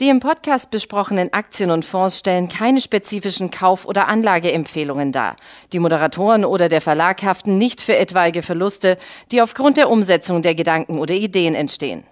Die 0.00 0.08
im 0.08 0.18
Podcast 0.18 0.70
besprochenen 0.70 1.30
Aktien 1.34 1.70
und 1.70 1.84
Fonds 1.84 2.18
stellen 2.18 2.48
keine 2.48 2.80
spezifischen 2.80 3.50
Kauf- 3.50 3.84
oder 3.84 4.08
Anlageempfehlungen 4.08 5.12
dar. 5.12 5.36
Die 5.74 5.78
Moderatoren 5.78 6.46
oder 6.46 6.70
der 6.70 6.80
Verlag 6.80 7.22
haften 7.22 7.58
nicht 7.58 7.82
für 7.82 7.94
etwaige 7.94 8.40
Verluste, 8.40 8.96
die 9.30 9.42
aufgrund 9.42 9.76
der 9.76 9.90
Umsetzung 9.90 10.40
der 10.40 10.54
Gedanken 10.54 10.98
oder 10.98 11.12
Ideen 11.12 11.54
entstehen. 11.54 12.04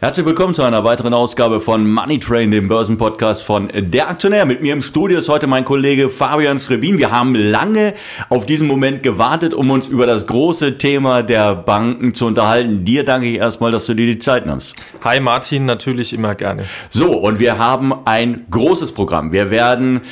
Herzlich 0.00 0.26
willkommen 0.26 0.54
zu 0.54 0.62
einer 0.62 0.84
weiteren 0.84 1.12
Ausgabe 1.12 1.58
von 1.58 1.92
Money 1.92 2.20
Train, 2.20 2.52
dem 2.52 2.68
Börsenpodcast 2.68 3.42
von 3.42 3.68
Der 3.74 4.08
Aktionär. 4.08 4.46
Mit 4.46 4.62
mir 4.62 4.72
im 4.72 4.80
Studio 4.80 5.18
ist 5.18 5.28
heute 5.28 5.48
mein 5.48 5.64
Kollege 5.64 6.08
Fabian 6.08 6.60
Schrebin. 6.60 6.98
Wir 6.98 7.10
haben 7.10 7.34
lange 7.34 7.94
auf 8.28 8.46
diesen 8.46 8.68
Moment 8.68 9.02
gewartet, 9.02 9.54
um 9.54 9.72
uns 9.72 9.88
über 9.88 10.06
das 10.06 10.28
große 10.28 10.78
Thema 10.78 11.24
der 11.24 11.56
Banken 11.56 12.14
zu 12.14 12.26
unterhalten. 12.26 12.84
Dir 12.84 13.02
danke 13.02 13.26
ich 13.26 13.38
erstmal, 13.38 13.72
dass 13.72 13.86
du 13.86 13.94
dir 13.94 14.06
die 14.06 14.20
Zeit 14.20 14.46
nimmst. 14.46 14.76
Hi 15.02 15.18
Martin, 15.18 15.64
natürlich 15.64 16.12
immer 16.12 16.36
gerne. 16.36 16.66
So, 16.90 17.14
und 17.14 17.40
wir 17.40 17.58
haben 17.58 17.92
ein 18.04 18.46
großes 18.52 18.92
Programm. 18.92 19.32
Wir 19.32 19.50
werden 19.50 20.02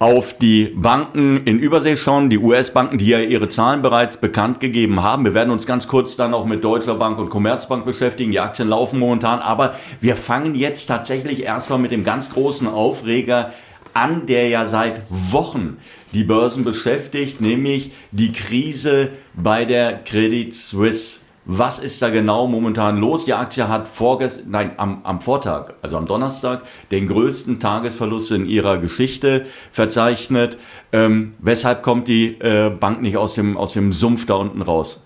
auf 0.00 0.36
die 0.38 0.74
Banken 0.74 1.36
in 1.44 1.60
Übersee 1.60 1.96
schauen, 1.96 2.30
die 2.30 2.38
US-Banken, 2.38 2.98
die 2.98 3.06
ja 3.06 3.20
ihre 3.20 3.48
Zahlen 3.48 3.80
bereits 3.80 4.16
bekannt 4.16 4.58
gegeben 4.58 5.04
haben. 5.04 5.24
Wir 5.24 5.34
werden 5.34 5.52
uns 5.52 5.68
ganz 5.68 5.86
kurz 5.86 6.16
dann 6.16 6.34
auch 6.34 6.46
mit 6.46 6.64
Deutscher 6.64 6.96
Bank 6.96 7.16
und 7.18 7.30
Commerzbank 7.30 7.84
beschäftigen. 7.84 8.32
Die 8.32 8.40
Aktien 8.40 8.68
laufen 8.68 8.98
momentan 8.98 9.35
fahren. 9.36 9.42
Aber 9.42 9.74
wir 10.00 10.16
fangen 10.16 10.54
jetzt 10.54 10.86
tatsächlich 10.86 11.42
erstmal 11.42 11.78
mit 11.78 11.90
dem 11.90 12.04
ganz 12.04 12.30
großen 12.30 12.68
Aufreger 12.68 13.52
an, 13.94 14.26
der 14.26 14.48
ja 14.48 14.66
seit 14.66 15.02
Wochen 15.08 15.78
die 16.12 16.24
Börsen 16.24 16.64
beschäftigt, 16.64 17.40
nämlich 17.40 17.92
die 18.10 18.32
Krise 18.32 19.10
bei 19.34 19.64
der 19.64 20.04
Credit 20.04 20.54
Suisse. 20.54 21.20
Was 21.48 21.78
ist 21.78 22.02
da 22.02 22.10
genau 22.10 22.48
momentan 22.48 22.98
los? 22.98 23.24
Die 23.24 23.32
Aktie 23.32 23.68
hat 23.68 23.86
vorgestern, 23.86 24.50
nein, 24.50 24.72
am, 24.78 25.02
am 25.04 25.20
Vortag, 25.20 25.74
also 25.80 25.96
am 25.96 26.04
Donnerstag, 26.04 26.64
den 26.90 27.06
größten 27.06 27.60
Tagesverlust 27.60 28.32
in 28.32 28.46
ihrer 28.46 28.78
Geschichte 28.78 29.46
verzeichnet. 29.70 30.58
Ähm, 30.90 31.34
weshalb 31.38 31.84
kommt 31.84 32.08
die 32.08 32.40
äh, 32.40 32.70
Bank 32.70 33.00
nicht 33.00 33.16
aus 33.16 33.34
dem, 33.34 33.56
aus 33.56 33.74
dem 33.74 33.92
Sumpf 33.92 34.26
da 34.26 34.34
unten 34.34 34.60
raus? 34.60 35.05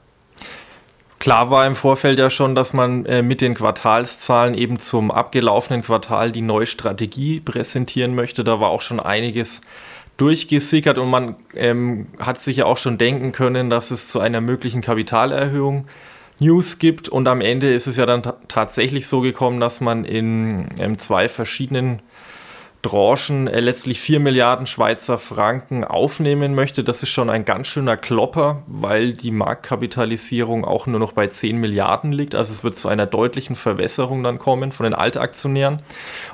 Klar 1.21 1.51
war 1.51 1.67
im 1.67 1.75
Vorfeld 1.75 2.19
ja 2.19 2.31
schon, 2.31 2.55
dass 2.55 2.73
man 2.73 3.05
äh, 3.05 3.23
mit 3.23 3.43
den 3.43 3.55
Quartalszahlen 3.55 4.55
eben 4.55 4.79
zum 4.79 5.11
abgelaufenen 5.11 5.83
Quartal 5.83 6.33
die 6.33 6.41
neue 6.41 6.65
Strategie 6.65 7.41
präsentieren 7.41 8.15
möchte. 8.15 8.43
Da 8.43 8.59
war 8.59 8.71
auch 8.71 8.81
schon 8.81 8.99
einiges 8.99 9.61
durchgesickert 10.17 10.97
und 10.97 11.11
man 11.11 11.37
ähm, 11.55 12.07
hat 12.19 12.41
sich 12.41 12.57
ja 12.57 12.65
auch 12.65 12.79
schon 12.79 12.97
denken 12.97 13.33
können, 13.33 13.69
dass 13.69 13.91
es 13.91 14.09
zu 14.09 14.19
einer 14.19 14.41
möglichen 14.41 14.81
Kapitalerhöhung 14.81 15.87
News 16.39 16.79
gibt. 16.79 17.11
Und 17.11 17.29
am 17.29 17.43
Ende 17.43 17.75
ist 17.75 17.87
es 17.87 17.99
ja 17.99 18.07
dann 18.07 18.23
tatsächlich 18.49 19.07
so 19.07 19.21
gekommen, 19.21 19.61
dass 19.61 19.83
man 19.83 20.07
in 20.07 20.69
ähm, 20.79 20.97
zwei 20.97 21.29
verschiedenen 21.29 22.01
Tranchen 22.83 23.47
äh, 23.47 23.61
letztlich 23.61 24.01
4 24.01 24.21
Milliarden 24.21 24.67
Schweizer 24.67 25.19
Franken 25.19 25.85
aufnehmen 25.85 26.55
möchte. 26.55 26.83
Das 26.83 27.03
ist 27.03 27.11
schon 27.11 27.29
ein 27.29 27.45
ganz 27.45 27.69
schöner 27.69 27.97
Klopper, 27.97 28.63
weil 28.67 29.13
die 29.13 29.31
Marktkapitalisierung 29.31 30.65
auch 30.65 30.87
nur 30.87 30.99
noch 30.99 31.13
bei 31.13 31.27
10 31.27 31.59
Milliarden 31.59 32.13
liegt. 32.13 32.35
Also 32.35 32.53
es 32.53 32.65
wird 32.65 32.77
zu 32.77 32.89
einer 32.89 33.07
deutlichen 33.07 33.55
Verwässerung 33.55 34.23
dann 34.23 34.39
kommen 34.39 34.73
von 34.73 34.85
den 34.85 34.95
Altaktionären. 34.95 35.83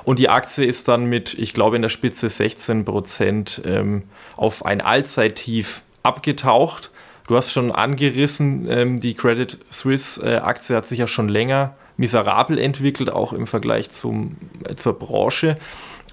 Und 0.05 0.19
die 0.19 0.29
Aktie 0.29 0.65
ist 0.65 0.87
dann 0.87 1.05
mit, 1.05 1.33
ich 1.33 1.53
glaube, 1.53 1.75
in 1.75 1.81
der 1.81 1.89
Spitze 1.89 2.29
16 2.29 2.85
Prozent 2.85 3.61
ähm, 3.65 4.03
auf 4.37 4.65
ein 4.65 4.79
Allzeittief 4.79 5.81
abgetaucht. 6.03 6.91
Du 7.27 7.35
hast 7.35 7.51
schon 7.51 7.73
angerissen, 7.73 8.67
ähm, 8.69 8.99
die 9.01 9.15
Credit 9.15 9.59
Suisse 9.69 10.21
äh, 10.21 10.39
hat 10.39 10.87
sich 10.87 10.99
ja 10.99 11.07
schon 11.07 11.27
länger 11.27 11.75
miserabel 11.97 12.57
entwickelt, 12.57 13.09
auch 13.09 13.33
im 13.33 13.47
Vergleich 13.47 13.89
zum, 13.89 14.37
äh, 14.63 14.75
zur 14.75 14.97
Branche. 14.97 15.57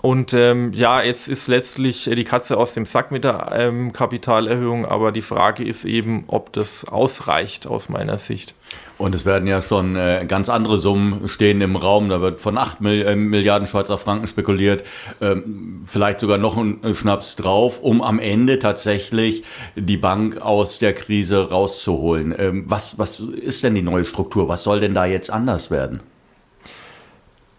Und 0.05 0.35
ähm, 0.35 0.75
ja, 0.75 1.03
jetzt 1.03 1.29
ist 1.29 1.49
letztlich 1.49 2.11
die 2.15 2.25
Katze 2.25 2.59
aus 2.59 2.75
dem 2.75 2.85
Sack 2.85 3.11
mit 3.11 3.25
der 3.25 3.53
ähm, 3.55 3.95
Kapitalerhöhung, 3.95 4.85
aber 4.85 5.13
die 5.13 5.23
Frage 5.23 5.65
ist 5.65 5.87
eben, 5.87 6.25
ob 6.27 6.53
das 6.53 6.85
ausreicht 6.87 7.67
aus 7.67 7.89
meiner 7.89 8.19
Sicht. 8.19 8.55
Und 8.99 9.15
es 9.15 9.25
werden 9.25 9.49
ja 9.49 9.63
schon 9.63 9.97
äh, 9.97 10.27
ganz 10.29 10.51
andere 10.51 10.79
Summen 10.79 11.27
stehen 11.27 11.63
im 11.63 11.77
Raum. 11.77 12.11
Da 12.11 12.21
wird 12.21 12.43
von 12.43 12.59
8 12.59 12.83
Mil 12.83 13.01
äh, 13.01 13.17
Milliarden 13.17 13.67
Schweizer 13.67 13.97
Franken 13.97 14.27
spekuliert, 14.27 14.85
ähm, 15.23 15.85
vielleicht 15.87 16.21
sogar 16.21 16.37
noch 16.37 16.59
ein 16.59 16.85
äh, 16.85 16.93
Schnaps 16.93 17.37
drauf, 17.37 17.81
um 17.81 18.03
am 18.03 18.19
Ende 18.19 18.59
tatsächlich 18.59 19.43
die 19.75 19.97
Bank 19.97 20.37
aus 20.37 20.79
der 20.81 20.93
Krise 20.93 21.49
rauszuholen. 21.49 22.35
Ähm, 22.37 22.65
was, 22.67 22.99
was 22.99 23.21
ist 23.21 23.65
denn 23.65 23.75
die 23.75 23.81
neue 23.81 24.05
Struktur? 24.05 24.51
Was 24.51 24.65
soll 24.65 24.81
denn 24.81 24.93
da 24.93 25.07
jetzt 25.07 25.31
anders 25.31 25.71
werden? 25.71 26.03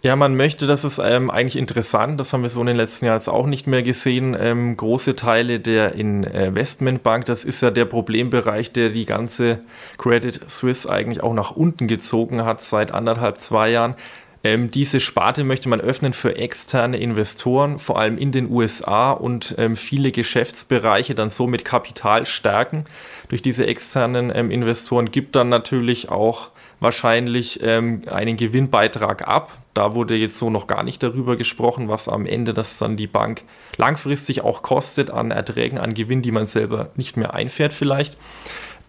Ja, 0.05 0.15
man 0.15 0.35
möchte, 0.35 0.67
das 0.67 0.83
ist 0.83 0.99
ähm, 0.99 1.31
eigentlich 1.31 1.55
interessant, 1.55 2.19
das 2.19 2.31
haben 2.31 2.43
wir 2.43 2.51
so 2.51 2.59
in 2.59 2.67
den 2.67 2.77
letzten 2.77 3.07
Jahren 3.07 3.27
auch 3.27 3.47
nicht 3.47 3.65
mehr 3.65 3.81
gesehen. 3.81 4.37
Ähm, 4.39 4.77
große 4.77 5.15
Teile 5.15 5.59
der 5.59 5.95
Investmentbank, 5.95 7.25
das 7.25 7.43
ist 7.43 7.61
ja 7.61 7.71
der 7.71 7.85
Problembereich, 7.85 8.71
der 8.71 8.89
die 8.89 9.07
ganze 9.07 9.61
Credit 9.97 10.41
Suisse 10.47 10.87
eigentlich 10.87 11.23
auch 11.23 11.33
nach 11.33 11.49
unten 11.49 11.87
gezogen 11.87 12.45
hat 12.45 12.61
seit 12.61 12.91
anderthalb, 12.91 13.39
zwei 13.39 13.71
Jahren. 13.71 13.95
Ähm, 14.43 14.69
diese 14.69 14.99
Sparte 14.99 15.43
möchte 15.43 15.69
man 15.69 15.81
öffnen 15.81 16.13
für 16.13 16.35
externe 16.35 16.97
Investoren, 16.97 17.79
vor 17.79 17.97
allem 17.97 18.19
in 18.19 18.31
den 18.31 18.51
USA 18.51 19.09
und 19.09 19.55
ähm, 19.57 19.75
viele 19.75 20.11
Geschäftsbereiche 20.11 21.15
dann 21.15 21.31
so 21.31 21.47
mit 21.47 21.65
Kapital 21.65 22.27
stärken. 22.27 22.85
Durch 23.29 23.41
diese 23.41 23.65
externen 23.65 24.31
ähm, 24.35 24.51
Investoren 24.51 25.09
gibt 25.09 25.35
dann 25.35 25.49
natürlich 25.49 26.09
auch 26.09 26.51
wahrscheinlich 26.79 27.61
ähm, 27.63 28.03
einen 28.09 28.37
Gewinnbeitrag 28.37 29.27
ab. 29.27 29.51
Da 29.73 29.95
wurde 29.95 30.15
jetzt 30.15 30.37
so 30.37 30.49
noch 30.49 30.67
gar 30.67 30.83
nicht 30.83 31.01
darüber 31.03 31.35
gesprochen, 31.35 31.89
was 31.89 32.07
am 32.07 32.25
Ende 32.25 32.53
das 32.53 32.77
dann 32.77 32.97
die 32.97 33.07
Bank 33.07 33.43
langfristig 33.77 34.41
auch 34.41 34.61
kostet 34.61 35.11
an 35.11 35.31
Erträgen, 35.31 35.77
an 35.77 35.93
Gewinn, 35.93 36.21
die 36.21 36.31
man 36.31 36.47
selber 36.47 36.89
nicht 36.95 37.17
mehr 37.17 37.33
einfährt 37.33 37.73
vielleicht. 37.73 38.17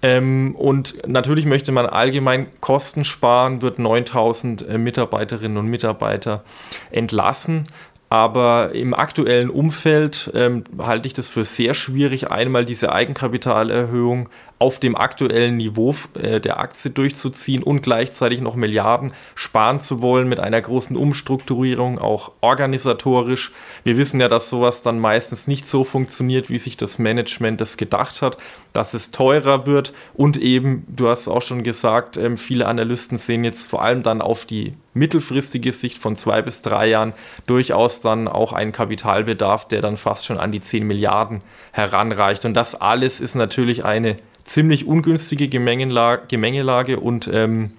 Ähm, 0.03 0.55
und 0.57 1.07
natürlich 1.07 1.47
möchte 1.47 1.73
man 1.73 1.87
allgemein 1.87 2.49
Kosten 2.61 3.05
sparen, 3.05 3.63
wird 3.63 3.79
9000 3.79 4.69
äh, 4.69 4.79
Mitarbeiterinnen 4.79 5.57
und 5.57 5.67
Mitarbeiter 5.67 6.45
entlassen. 6.91 7.67
Aber 8.09 8.71
im 8.73 8.95
aktuellen 8.95 9.51
Umfeld 9.51 10.31
ähm, 10.35 10.63
halte 10.79 11.09
ich 11.09 11.15
das 11.15 11.29
für 11.29 11.43
sehr 11.43 11.75
schwierig, 11.75 12.31
einmal 12.31 12.65
diese 12.65 12.93
Eigenkapitalerhöhung 12.93 14.29
auf 14.59 14.81
dem 14.81 14.97
aktuellen 14.97 15.59
Niveau 15.59 15.95
äh, 16.15 16.41
der 16.41 16.59
Aktie 16.59 16.91
durchzuziehen 16.91 17.63
und 17.63 17.83
gleichzeitig 17.83 18.41
noch 18.41 18.57
Milliarden 18.57 19.13
sparen 19.35 19.81
zu 19.81 20.01
wollen 20.01 20.29
mit 20.29 20.41
einer 20.41 20.61
großen 20.61 20.97
Umstrukturierung, 20.97 21.99
auch 21.99 22.33
organisatorisch. 22.41 23.53
Wir 23.85 23.99
wissen 23.99 24.21
ja, 24.21 24.29
dass 24.29 24.49
sowas 24.49 24.81
dann 24.81 24.99
meistens 24.99 25.47
nicht 25.47 25.67
so 25.67 25.85
funktioniert, 25.85 26.49
wie 26.49 26.59
sich 26.59 26.77
das 26.77 26.99
Management 26.99 27.61
das 27.61 27.77
gedacht 27.77 28.23
hat, 28.23 28.39
dass 28.73 28.95
es 28.95 29.11
teurer 29.11 29.67
wird 29.67 29.93
und 30.15 30.39
eben, 30.39 30.87
du 30.89 31.09
hast 31.09 31.29
auch 31.29 31.43
schon 31.43 31.63
gesagt, 31.63 32.17
ähm, 32.17 32.39
viele 32.39 32.67
Analysten 32.67 33.19
sehen 33.19 33.45
jetzt 33.45 33.69
vor 33.69 33.83
allem 33.83 34.03
dann 34.03 34.23
auf 34.23 34.47
die 34.47 34.75
mittelfristige 34.95 35.73
Sicht 35.73 35.99
von 35.99 36.17
zwei 36.17 36.41
bis 36.41 36.63
drei 36.63 36.89
Jahren 36.89 37.13
durchaus 37.47 38.01
dann 38.01 38.27
auch 38.27 38.55
einen 38.55 38.73
Kapitalbedarf, 38.73 39.69
der 39.69 39.83
dann 39.83 39.99
fast 39.99 40.25
schon 40.25 40.39
an 40.39 40.53
die 40.53 40.61
10 40.61 40.87
Milliarden 40.87 41.41
heranreicht. 41.73 42.47
Und 42.47 42.55
das 42.55 42.75
alles 42.75 43.21
ist 43.21 43.35
natürlich 43.35 43.85
eine 43.85 44.17
ziemlich 44.47 44.87
ungünstige 44.87 45.49
Gemengelage, 45.49 47.01
und 47.01 47.29
ähm, 47.33 47.73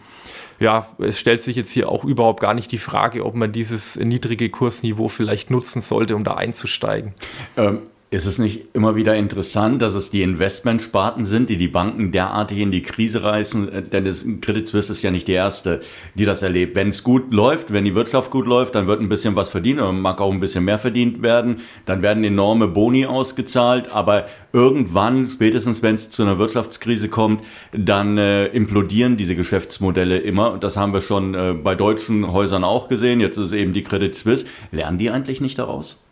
ja, 0.59 0.87
es 0.99 1.19
stellt 1.19 1.41
sich 1.41 1.55
jetzt 1.55 1.71
hier 1.71 1.89
auch 1.89 2.03
überhaupt 2.03 2.39
gar 2.39 2.53
nicht 2.53 2.71
die 2.71 2.77
Frage, 2.77 3.25
ob 3.25 3.35
man 3.35 3.51
dieses 3.51 3.95
niedrige 3.97 4.49
Kursniveau 4.49 5.07
vielleicht 5.07 5.51
nutzen 5.51 5.81
sollte, 5.81 6.15
um 6.15 6.23
da 6.23 6.33
einzusteigen. 6.33 7.13
Ähm, 7.55 7.79
ist 8.09 8.25
es 8.25 8.39
nicht 8.39 8.67
immer 8.71 8.95
wieder 8.95 9.15
interessant, 9.15 9.81
dass 9.81 9.93
es 9.93 10.09
die 10.09 10.21
Investmentsparten 10.21 11.25
sind, 11.25 11.49
die 11.49 11.57
die 11.57 11.67
Banken 11.67 12.13
derartig 12.13 12.59
in 12.59 12.71
die 12.71 12.81
Krise 12.81 13.21
reißen? 13.21 13.69
Äh, 13.69 13.81
denn 13.81 14.05
das 14.05 14.25
Credit 14.39 14.65
Suisse 14.65 14.93
ist 14.93 15.01
ja 15.01 15.11
nicht 15.11 15.27
die 15.27 15.33
erste, 15.33 15.81
die 16.15 16.23
das 16.23 16.41
erlebt. 16.41 16.75
Wenn 16.75 16.87
es 16.87 17.03
gut 17.03 17.33
läuft, 17.33 17.73
wenn 17.73 17.83
die 17.83 17.95
Wirtschaft 17.95 18.31
gut 18.31 18.47
läuft, 18.47 18.75
dann 18.75 18.87
wird 18.87 19.01
ein 19.01 19.09
bisschen 19.09 19.35
was 19.35 19.49
verdient 19.49 19.81
oder 19.81 19.91
mag 19.91 20.21
auch 20.21 20.31
ein 20.31 20.39
bisschen 20.39 20.63
mehr 20.63 20.77
verdient 20.77 21.21
werden. 21.21 21.59
Dann 21.85 22.01
werden 22.01 22.23
enorme 22.23 22.69
Boni 22.69 23.05
ausgezahlt. 23.05 23.91
Aber 23.91 24.27
irgendwann, 24.53 25.27
spätestens 25.27 25.83
wenn 25.83 25.95
es 25.95 26.09
zu 26.09 26.23
einer 26.23 26.39
Wirtschaftskrise 26.39 27.09
kommt, 27.09 27.43
dann 27.73 28.17
äh, 28.17 28.45
implodieren 28.47 29.17
diese 29.17 29.35
Geschäftsmodelle 29.35 30.19
immer. 30.19 30.53
Und 30.53 30.63
das 30.63 30.77
haben 30.77 30.93
wir 30.93 31.01
schon 31.01 31.35
äh, 31.35 31.53
bei 31.61 31.75
deutschen 31.75 32.31
Häusern 32.31 32.63
auch 32.63 32.87
gesehen. 32.87 33.19
Jetzt 33.19 33.35
ist 33.35 33.51
eben 33.51 33.73
die 33.73 33.83
Credit 33.83 34.15
Suisse. 34.15 34.45
Lernen 34.71 34.97
die 34.97 35.09
eigentlich 35.09 35.41
nicht 35.41 35.59
daraus? 35.59 36.06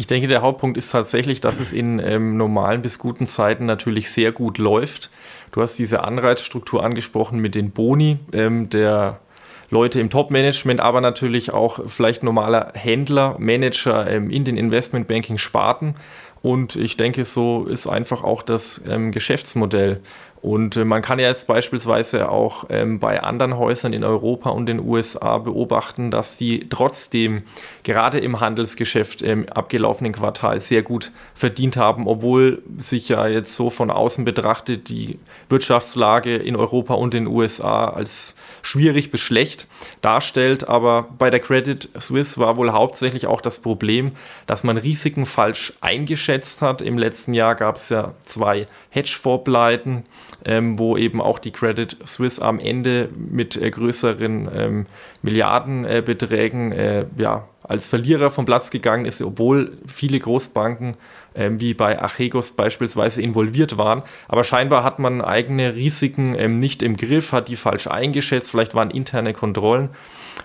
Ich 0.00 0.06
denke, 0.06 0.28
der 0.28 0.40
Hauptpunkt 0.40 0.78
ist 0.78 0.92
tatsächlich, 0.92 1.42
dass 1.42 1.60
es 1.60 1.74
in 1.74 1.98
ähm, 1.98 2.38
normalen 2.38 2.80
bis 2.80 2.98
guten 2.98 3.26
Zeiten 3.26 3.66
natürlich 3.66 4.10
sehr 4.10 4.32
gut 4.32 4.56
läuft. 4.56 5.10
Du 5.52 5.60
hast 5.60 5.78
diese 5.78 6.04
Anreizstruktur 6.04 6.82
angesprochen 6.82 7.38
mit 7.38 7.54
den 7.54 7.70
Boni 7.70 8.18
ähm, 8.32 8.70
der 8.70 9.20
Leute 9.68 10.00
im 10.00 10.08
Top-Management, 10.08 10.80
aber 10.80 11.02
natürlich 11.02 11.52
auch 11.52 11.80
vielleicht 11.86 12.22
normaler 12.22 12.72
Händler, 12.72 13.36
Manager 13.38 14.10
ähm, 14.10 14.30
in 14.30 14.46
den 14.46 14.56
Investmentbanking-Sparten. 14.56 15.96
Und 16.40 16.76
ich 16.76 16.96
denke, 16.96 17.26
so 17.26 17.66
ist 17.66 17.86
einfach 17.86 18.24
auch 18.24 18.40
das 18.40 18.80
ähm, 18.88 19.12
Geschäftsmodell. 19.12 20.00
Und 20.42 20.76
äh, 20.76 20.84
man 20.84 21.02
kann 21.02 21.18
ja 21.18 21.28
jetzt 21.28 21.46
beispielsweise 21.46 22.30
auch 22.30 22.64
ähm, 22.70 22.98
bei 22.98 23.22
anderen 23.22 23.58
Häusern 23.58 23.92
in 23.92 24.04
Europa 24.04 24.50
und 24.50 24.66
den 24.66 24.80
USA 24.80 25.38
beobachten, 25.38 26.10
dass 26.10 26.38
die 26.38 26.68
trotzdem 26.68 27.42
gerade 27.82 28.18
im 28.20 28.40
Handelsgeschäft 28.40 29.20
im 29.20 29.48
abgelaufenen 29.48 30.12
Quartal 30.12 30.60
sehr 30.60 30.82
gut 30.82 31.12
verdient 31.34 31.76
haben, 31.76 32.06
obwohl 32.06 32.62
sich 32.78 33.08
ja 33.08 33.26
jetzt 33.26 33.54
so 33.54 33.68
von 33.68 33.90
außen 33.90 34.24
betrachtet 34.24 34.88
die 34.88 35.18
Wirtschaftslage 35.50 36.36
in 36.36 36.56
Europa 36.56 36.94
und 36.94 37.12
den 37.12 37.26
USA 37.26 37.88
als 37.88 38.34
schwierig 38.62 39.10
bis 39.10 39.20
schlecht 39.20 39.66
darstellt. 40.00 40.68
Aber 40.68 41.08
bei 41.18 41.28
der 41.28 41.40
Credit 41.40 41.88
Suisse 41.98 42.40
war 42.40 42.56
wohl 42.56 42.72
hauptsächlich 42.72 43.26
auch 43.26 43.42
das 43.42 43.58
Problem, 43.58 44.12
dass 44.46 44.64
man 44.64 44.78
Risiken 44.78 45.26
falsch 45.26 45.74
eingeschätzt 45.82 46.62
hat. 46.62 46.80
Im 46.80 46.96
letzten 46.96 47.34
Jahr 47.34 47.54
gab 47.54 47.76
es 47.76 47.90
ja 47.90 48.14
zwei 48.20 48.66
Hedgevorpleiten, 48.90 50.04
ähm, 50.44 50.78
wo 50.78 50.96
eben 50.96 51.20
auch 51.20 51.38
die 51.38 51.50
Credit 51.50 51.96
Suisse 52.04 52.42
am 52.44 52.58
Ende 52.58 53.08
mit 53.16 53.56
äh, 53.56 53.70
größeren 53.70 54.48
ähm, 54.54 54.86
Milliardenbeträgen 55.22 56.72
äh, 56.72 57.06
ja, 57.16 57.48
als 57.62 57.88
Verlierer 57.88 58.30
vom 58.30 58.44
Platz 58.44 58.70
gegangen 58.70 59.04
ist, 59.04 59.22
obwohl 59.22 59.78
viele 59.86 60.18
Großbanken 60.18 60.96
ähm, 61.34 61.60
wie 61.60 61.74
bei 61.74 62.00
Archegos 62.00 62.52
beispielsweise 62.52 63.22
involviert 63.22 63.78
waren. 63.78 64.02
Aber 64.26 64.42
scheinbar 64.44 64.82
hat 64.82 64.98
man 64.98 65.20
eigene 65.20 65.74
Risiken 65.74 66.34
ähm, 66.36 66.56
nicht 66.56 66.82
im 66.82 66.96
Griff, 66.96 67.32
hat 67.32 67.48
die 67.48 67.56
falsch 67.56 67.86
eingeschätzt, 67.86 68.50
vielleicht 68.50 68.74
waren 68.74 68.90
interne 68.90 69.32
Kontrollen 69.32 69.90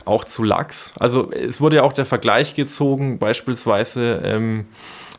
auch 0.04 0.24
zu 0.24 0.44
lax. 0.44 0.94
Also 1.00 1.32
es 1.32 1.62
wurde 1.62 1.78
ja 1.78 1.84
auch 1.84 1.94
der 1.94 2.06
Vergleich 2.06 2.54
gezogen, 2.54 3.18
beispielsweise 3.18 4.22
ähm, 4.24 4.66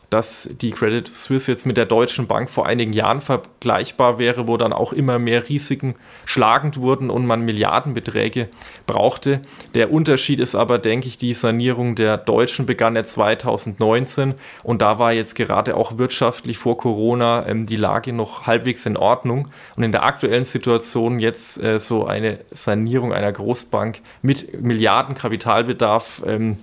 dass 0.09 0.49
die 0.61 0.71
Credit 0.71 1.07
Suisse 1.07 1.51
jetzt 1.51 1.65
mit 1.65 1.75
der 1.75 1.85
Deutschen 1.85 2.27
Bank 2.27 2.49
vor 2.49 2.65
einigen 2.65 2.93
Jahren 2.93 3.19
vergleichbar 3.19 4.19
wäre, 4.19 4.47
wo 4.47 4.55
dann 4.55 4.71
auch 4.71 4.93
immer 4.93 5.19
mehr 5.19 5.49
Risiken 5.49 5.95
schlagend 6.25 6.77
wurden 6.77 7.09
und 7.09 7.25
man 7.25 7.41
Milliardenbeträge 7.41 8.47
brauchte. 8.85 9.41
Der 9.73 9.91
Unterschied 9.91 10.39
ist 10.39 10.55
aber, 10.55 10.77
denke 10.79 11.07
ich, 11.07 11.17
die 11.17 11.33
Sanierung 11.33 11.95
der 11.95 12.17
Deutschen 12.17 12.65
begann 12.65 12.95
ja 12.95 13.03
2019 13.03 14.35
und 14.63 14.81
da 14.81 14.97
war 14.97 15.11
jetzt 15.11 15.35
gerade 15.35 15.75
auch 15.75 15.97
wirtschaftlich 15.97 16.57
vor 16.57 16.77
Corona 16.77 17.45
ähm, 17.45 17.65
die 17.65 17.75
Lage 17.75 18.13
noch 18.13 18.47
halbwegs 18.47 18.85
in 18.85 18.95
Ordnung. 18.95 19.49
Und 19.75 19.83
in 19.83 19.91
der 19.91 20.03
aktuellen 20.03 20.45
Situation 20.45 21.19
jetzt 21.19 21.61
äh, 21.61 21.79
so 21.79 22.05
eine 22.05 22.39
Sanierung 22.51 23.13
einer 23.13 23.31
Großbank 23.31 23.99
mit 24.21 24.61
Milliardenkapitalbedarf 24.61 26.23
ähm, 26.25 26.57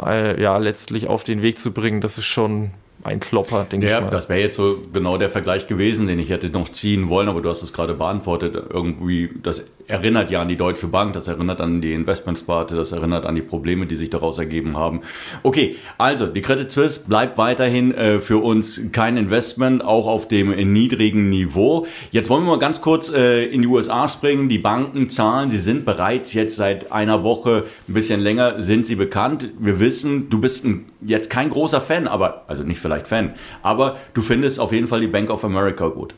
äh, 0.00 0.40
ja, 0.40 0.56
letztlich 0.58 1.08
auf 1.08 1.24
den 1.24 1.42
Weg 1.42 1.58
zu 1.58 1.72
bringen, 1.72 2.00
das 2.00 2.18
ist 2.18 2.26
schon 2.26 2.70
ein 3.04 3.20
Klopper, 3.20 3.64
denke 3.64 3.88
ja, 3.88 3.98
ich 3.98 4.04
mal. 4.04 4.10
Das 4.10 4.28
wäre 4.28 4.40
jetzt 4.40 4.54
so 4.54 4.78
genau 4.92 5.18
der 5.18 5.28
Vergleich 5.28 5.66
gewesen, 5.66 6.06
den 6.06 6.18
ich 6.18 6.30
hätte 6.30 6.50
noch 6.50 6.68
ziehen 6.68 7.08
wollen, 7.08 7.28
aber 7.28 7.40
du 7.40 7.48
hast 7.48 7.62
es 7.62 7.72
gerade 7.72 7.94
beantwortet. 7.94 8.54
Irgendwie, 8.70 9.30
das 9.42 9.70
erinnert 9.88 10.30
ja 10.30 10.40
an 10.40 10.48
die 10.48 10.56
Deutsche 10.56 10.86
Bank, 10.86 11.12
das 11.12 11.26
erinnert 11.28 11.60
an 11.60 11.80
die 11.80 11.92
Investmentsparte, 11.92 12.76
das 12.76 12.92
erinnert 12.92 13.26
an 13.26 13.34
die 13.34 13.42
Probleme, 13.42 13.86
die 13.86 13.96
sich 13.96 14.10
daraus 14.10 14.38
ergeben 14.38 14.76
haben. 14.76 15.00
Okay, 15.42 15.76
also 15.98 16.26
die 16.26 16.40
Credit 16.40 16.70
Suisse 16.70 17.00
bleibt 17.08 17.38
weiterhin 17.38 17.92
äh, 17.92 18.20
für 18.20 18.38
uns 18.38 18.80
kein 18.92 19.16
Investment, 19.16 19.84
auch 19.84 20.06
auf 20.06 20.28
dem 20.28 20.50
niedrigen 20.72 21.28
Niveau. 21.28 21.86
Jetzt 22.10 22.30
wollen 22.30 22.44
wir 22.44 22.52
mal 22.52 22.58
ganz 22.58 22.80
kurz 22.80 23.12
äh, 23.12 23.44
in 23.46 23.62
die 23.62 23.68
USA 23.68 24.08
springen. 24.08 24.48
Die 24.48 24.58
Banken 24.58 25.08
zahlen, 25.08 25.50
sie 25.50 25.58
sind 25.58 25.84
bereits 25.84 26.32
jetzt 26.34 26.56
seit 26.56 26.92
einer 26.92 27.24
Woche, 27.24 27.64
ein 27.88 27.94
bisschen 27.94 28.20
länger 28.20 28.60
sind 28.60 28.86
sie 28.86 28.96
bekannt. 28.96 29.50
Wir 29.58 29.80
wissen, 29.80 30.30
du 30.30 30.40
bist 30.40 30.64
ein, 30.64 30.86
jetzt 31.00 31.30
kein 31.30 31.50
großer 31.50 31.80
Fan, 31.80 32.06
aber, 32.06 32.44
also 32.46 32.62
nicht 32.62 32.78
vielleicht 32.78 32.91
Fan, 33.00 33.34
aber 33.62 33.96
du 34.14 34.22
findest 34.22 34.60
auf 34.60 34.72
jeden 34.72 34.88
Fall 34.88 35.00
die 35.00 35.06
Bank 35.06 35.30
of 35.30 35.44
America 35.44 35.88
gut. 35.88 36.14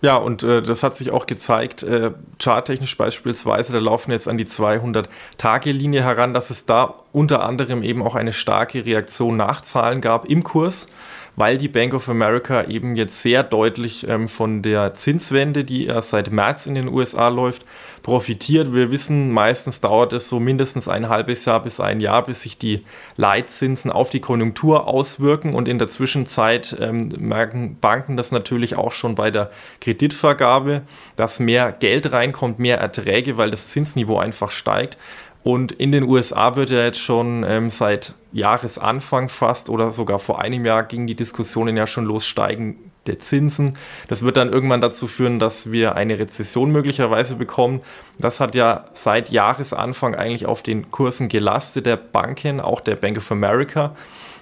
Ja, 0.00 0.16
und 0.16 0.44
äh, 0.44 0.62
das 0.62 0.84
hat 0.84 0.94
sich 0.94 1.10
auch 1.10 1.26
gezeigt, 1.26 1.82
äh, 1.82 2.12
charttechnisch 2.40 2.96
beispielsweise, 2.96 3.72
da 3.72 3.80
laufen 3.80 4.12
jetzt 4.12 4.28
an 4.28 4.38
die 4.38 4.44
200-Tage-Linie 4.44 6.04
heran, 6.04 6.32
dass 6.32 6.50
es 6.50 6.66
da 6.66 6.94
unter 7.12 7.42
anderem 7.42 7.82
eben 7.82 8.02
auch 8.02 8.14
eine 8.14 8.32
starke 8.32 8.84
Reaktion 8.84 9.36
nach 9.36 9.60
Zahlen 9.60 10.00
gab 10.00 10.26
im 10.26 10.44
Kurs 10.44 10.88
weil 11.38 11.56
die 11.56 11.68
Bank 11.68 11.94
of 11.94 12.08
America 12.08 12.64
eben 12.64 12.96
jetzt 12.96 13.22
sehr 13.22 13.44
deutlich 13.44 14.08
ähm, 14.08 14.26
von 14.26 14.60
der 14.60 14.92
Zinswende, 14.94 15.62
die 15.62 15.86
erst 15.86 16.10
seit 16.10 16.32
März 16.32 16.66
in 16.66 16.74
den 16.74 16.88
USA 16.88 17.28
läuft, 17.28 17.64
profitiert. 18.02 18.74
Wir 18.74 18.90
wissen, 18.90 19.30
meistens 19.30 19.80
dauert 19.80 20.12
es 20.12 20.28
so 20.28 20.40
mindestens 20.40 20.88
ein 20.88 21.08
halbes 21.08 21.44
Jahr 21.44 21.62
bis 21.62 21.78
ein 21.78 22.00
Jahr, 22.00 22.24
bis 22.24 22.42
sich 22.42 22.58
die 22.58 22.84
Leitzinsen 23.16 23.92
auf 23.92 24.10
die 24.10 24.18
Konjunktur 24.18 24.88
auswirken. 24.88 25.54
Und 25.54 25.68
in 25.68 25.78
der 25.78 25.86
Zwischenzeit 25.86 26.76
ähm, 26.80 27.12
merken 27.18 27.78
Banken 27.80 28.16
das 28.16 28.32
natürlich 28.32 28.76
auch 28.76 28.90
schon 28.90 29.14
bei 29.14 29.30
der 29.30 29.52
Kreditvergabe, 29.80 30.82
dass 31.14 31.38
mehr 31.38 31.70
Geld 31.70 32.10
reinkommt, 32.10 32.58
mehr 32.58 32.78
Erträge, 32.78 33.36
weil 33.36 33.50
das 33.52 33.68
Zinsniveau 33.68 34.18
einfach 34.18 34.50
steigt. 34.50 34.98
Und 35.42 35.72
in 35.72 35.92
den 35.92 36.04
USA 36.04 36.56
wird 36.56 36.70
ja 36.70 36.84
jetzt 36.84 37.00
schon 37.00 37.44
ähm, 37.46 37.70
seit 37.70 38.14
Jahresanfang 38.32 39.28
fast 39.28 39.70
oder 39.70 39.92
sogar 39.92 40.18
vor 40.18 40.42
einem 40.42 40.64
Jahr 40.64 40.82
ging 40.82 41.06
die 41.06 41.14
Diskussionen 41.14 41.76
ja 41.76 41.86
schon 41.86 42.04
los, 42.04 42.26
steigen 42.26 42.88
der 43.06 43.18
Zinsen. 43.18 43.76
Das 44.08 44.22
wird 44.22 44.36
dann 44.36 44.52
irgendwann 44.52 44.80
dazu 44.80 45.06
führen, 45.06 45.38
dass 45.38 45.72
wir 45.72 45.94
eine 45.96 46.18
Rezession 46.18 46.70
möglicherweise 46.70 47.36
bekommen. 47.36 47.80
Das 48.18 48.40
hat 48.40 48.54
ja 48.54 48.84
seit 48.92 49.30
Jahresanfang 49.30 50.14
eigentlich 50.14 50.46
auf 50.46 50.62
den 50.62 50.90
Kursen 50.90 51.28
gelastet 51.28 51.86
der 51.86 51.96
Banken, 51.96 52.60
auch 52.60 52.80
der 52.80 52.96
Bank 52.96 53.16
of 53.16 53.32
America. 53.32 53.96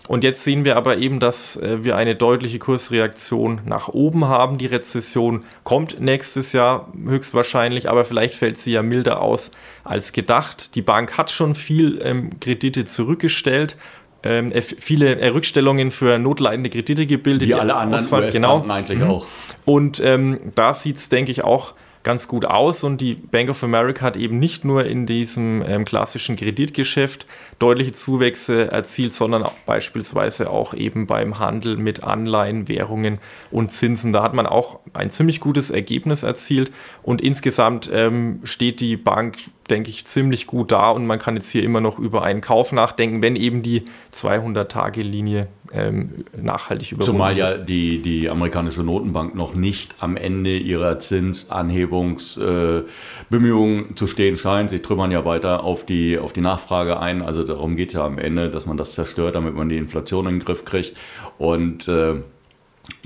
Und 0.08 0.22
jetzt 0.22 0.44
sehen 0.44 0.64
wir 0.64 0.76
aber 0.76 0.98
eben, 0.98 1.18
dass 1.20 1.56
äh, 1.56 1.84
wir 1.84 1.96
eine 1.96 2.14
deutliche 2.14 2.58
Kursreaktion 2.58 3.60
nach 3.64 3.88
oben 3.88 4.26
haben. 4.26 4.58
Die 4.58 4.66
Rezession 4.66 5.44
kommt 5.64 6.00
nächstes 6.00 6.52
Jahr 6.52 6.92
höchstwahrscheinlich, 7.04 7.90
aber 7.90 8.04
vielleicht 8.04 8.34
fällt 8.34 8.58
sie 8.58 8.72
ja 8.72 8.82
milder 8.82 9.20
aus 9.20 9.50
als 9.84 10.12
gedacht. 10.12 10.74
Die 10.74 10.82
Bank 10.82 11.18
hat 11.18 11.30
schon 11.30 11.54
viel 11.54 12.00
ähm, 12.02 12.38
Kredite 12.40 12.84
zurückgestellt. 12.84 13.76
Ähm, 14.22 14.52
viele 14.60 15.18
äh, 15.18 15.28
Rückstellungen 15.28 15.90
für 15.90 16.18
notleidende 16.18 16.70
Kredite 16.70 17.06
gebildet. 17.06 17.48
Wie 17.48 17.54
alle 17.54 17.76
anderen 17.76 18.04
Ausfall, 18.04 18.30
genau. 18.30 18.64
eigentlich 18.68 18.98
mhm. 18.98 19.10
auch. 19.10 19.26
Und 19.64 20.00
ähm, 20.00 20.38
da 20.54 20.74
sieht 20.74 20.96
es, 20.96 21.08
denke 21.08 21.30
ich, 21.32 21.44
auch 21.44 21.74
ganz 22.06 22.28
gut 22.28 22.44
aus 22.44 22.84
und 22.84 23.00
die 23.00 23.14
Bank 23.14 23.50
of 23.50 23.64
America 23.64 24.06
hat 24.06 24.16
eben 24.16 24.38
nicht 24.38 24.64
nur 24.64 24.86
in 24.86 25.06
diesem 25.06 25.60
ähm, 25.66 25.84
klassischen 25.84 26.36
Kreditgeschäft 26.36 27.26
deutliche 27.58 27.90
Zuwächse 27.90 28.70
erzielt, 28.70 29.12
sondern 29.12 29.42
auch 29.42 29.58
beispielsweise 29.66 30.48
auch 30.48 30.72
eben 30.72 31.08
beim 31.08 31.40
Handel 31.40 31.76
mit 31.76 32.04
Anleihen, 32.04 32.68
Währungen 32.68 33.18
und 33.50 33.72
Zinsen. 33.72 34.12
Da 34.12 34.22
hat 34.22 34.34
man 34.34 34.46
auch 34.46 34.78
ein 34.92 35.10
ziemlich 35.10 35.40
gutes 35.40 35.72
Ergebnis 35.72 36.22
erzielt 36.22 36.70
und 37.02 37.20
insgesamt 37.20 37.90
ähm, 37.92 38.38
steht 38.44 38.78
die 38.78 38.96
Bank 38.96 39.38
denke 39.68 39.90
ich, 39.90 40.06
ziemlich 40.06 40.46
gut 40.46 40.70
da 40.70 40.90
und 40.90 41.06
man 41.06 41.18
kann 41.18 41.34
jetzt 41.34 41.50
hier 41.50 41.64
immer 41.64 41.80
noch 41.80 41.98
über 41.98 42.22
einen 42.22 42.40
Kauf 42.40 42.70
nachdenken, 42.70 43.20
wenn 43.20 43.34
eben 43.34 43.62
die 43.62 43.84
200-Tage-Linie 44.14 45.48
ähm, 45.72 46.24
nachhaltig 46.36 46.92
überwunden 46.92 47.12
Zumal 47.12 47.36
ja 47.36 47.58
die, 47.58 48.02
die 48.02 48.28
amerikanische 48.28 48.82
Notenbank 48.82 49.34
noch 49.34 49.54
nicht 49.54 49.94
am 49.98 50.16
Ende 50.16 50.56
ihrer 50.56 50.98
Zinsanhebungsbemühungen 50.98 53.90
äh, 53.90 53.94
zu 53.94 54.06
stehen 54.06 54.36
scheint. 54.36 54.70
Sie 54.70 54.80
trümmern 54.80 55.10
ja 55.10 55.24
weiter 55.24 55.64
auf 55.64 55.86
die, 55.86 56.18
auf 56.18 56.32
die 56.32 56.40
Nachfrage 56.40 57.00
ein. 57.00 57.22
Also 57.22 57.44
darum 57.44 57.76
geht 57.76 57.88
es 57.88 57.94
ja 57.94 58.04
am 58.04 58.18
Ende, 58.18 58.50
dass 58.50 58.66
man 58.66 58.76
das 58.76 58.94
zerstört, 58.94 59.34
damit 59.34 59.54
man 59.54 59.68
die 59.68 59.76
Inflation 59.76 60.26
in 60.26 60.38
den 60.38 60.44
Griff 60.44 60.64
kriegt. 60.64 60.96
Und 61.38 61.88
äh, 61.88 62.22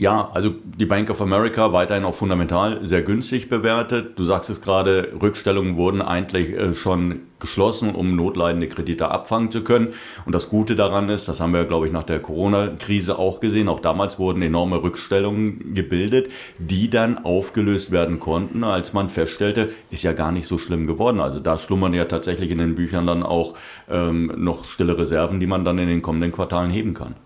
ja, 0.01 0.31
also 0.33 0.55
die 0.79 0.87
Bank 0.87 1.11
of 1.11 1.21
America 1.21 1.75
weiterhin 1.75 2.05
auch 2.07 2.15
fundamental 2.15 2.79
sehr 2.83 3.03
günstig 3.03 3.51
bewertet. 3.51 4.19
Du 4.19 4.25
sagst 4.25 4.49
es 4.49 4.63
gerade, 4.63 5.13
Rückstellungen 5.21 5.77
wurden 5.77 6.01
eigentlich 6.01 6.55
äh, 6.55 6.75
schon 6.75 7.21
geschlossen, 7.39 7.95
um 7.95 8.17
notleidende 8.17 8.69
Kredite 8.69 9.11
abfangen 9.11 9.51
zu 9.51 9.63
können. 9.63 9.89
Und 10.25 10.35
das 10.35 10.49
Gute 10.49 10.75
daran 10.75 11.11
ist, 11.11 11.29
das 11.29 11.41
haben 11.41 11.53
wir, 11.53 11.67
glaube 11.67 11.87
ich, 11.87 11.93
nach 11.93 12.05
der 12.05 12.21
Corona-Krise 12.21 13.19
auch 13.19 13.41
gesehen, 13.41 13.69
auch 13.69 13.81
damals 13.81 14.19
wurden 14.19 14.41
enorme 14.41 14.83
Rückstellungen 14.83 15.75
gebildet, 15.75 16.31
die 16.59 16.89
dann 16.89 17.19
aufgelöst 17.19 17.91
werden 17.91 18.21
konnten, 18.21 18.65
als 18.65 18.95
man 18.95 19.11
feststellte, 19.11 19.71
ist 19.91 20.03
ja 20.03 20.13
gar 20.13 20.33
nicht 20.33 20.47
so 20.47 20.57
schlimm 20.57 20.87
geworden. 20.87 21.21
Also 21.21 21.41
da 21.41 21.59
schlummern 21.59 21.93
ja 21.93 22.07
tatsächlich 22.07 22.51
in 22.51 22.59
den 22.59 22.75
Büchern 22.75 23.07
dann 23.07 23.23
auch 23.23 23.55
ähm, 23.91 24.33
noch 24.37 24.65
stille 24.65 24.97
Reserven, 24.97 25.41
die 25.41 25.47
man 25.47 25.65
dann 25.65 25.77
in 25.77 25.89
den 25.89 26.01
kommenden 26.01 26.33
Quartalen 26.33 26.71
heben 26.71 26.95
kann. 26.95 27.17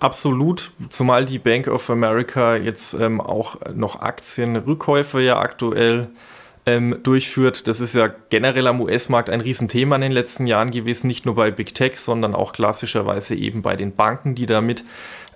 Absolut, 0.00 0.70
zumal 0.90 1.24
die 1.24 1.40
Bank 1.40 1.66
of 1.66 1.90
America 1.90 2.54
jetzt 2.54 2.94
ähm, 2.94 3.20
auch 3.20 3.56
noch 3.74 4.00
Aktienrückkäufe 4.00 5.20
ja 5.20 5.38
aktuell 5.40 6.08
ähm, 6.68 6.98
durchführt. 7.02 7.66
Das 7.66 7.80
ist 7.80 7.94
ja 7.94 8.08
generell 8.28 8.66
am 8.66 8.80
US-Markt 8.82 9.30
ein 9.30 9.40
Riesenthema 9.40 9.96
in 9.96 10.02
den 10.02 10.12
letzten 10.12 10.46
Jahren 10.46 10.70
gewesen, 10.70 11.06
nicht 11.06 11.24
nur 11.24 11.34
bei 11.34 11.50
Big 11.50 11.74
Tech, 11.74 11.96
sondern 11.96 12.34
auch 12.34 12.52
klassischerweise 12.52 13.34
eben 13.34 13.62
bei 13.62 13.74
den 13.74 13.94
Banken, 13.94 14.34
die 14.34 14.44
damit 14.44 14.84